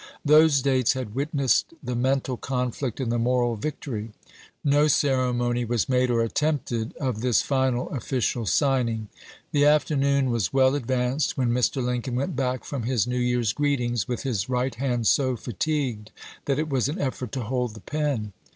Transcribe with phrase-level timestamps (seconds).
[0.25, 4.09] Those dates had witnessed the mental conflict and the moral victory.
[4.63, 9.09] No ceremony was made or attempted of this final official signing.
[9.51, 11.85] The afternoon was well advanced when Mr.
[11.85, 16.11] Lincoln went back from his New Year's greetings, with his right hand so fatigued
[16.45, 18.33] that it was an effort to hold the pen.